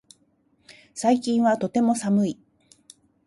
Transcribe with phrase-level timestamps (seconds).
[0.95, 2.39] 最近はとても寒い